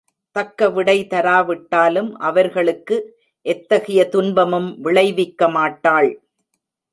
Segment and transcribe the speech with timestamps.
[0.35, 2.97] தக்கவிடை தராவிட்டாலும் அவர்களுக்கு
[3.45, 6.09] எத்தகைய துன்பமும் விளைவிக்கமாட்டாள்.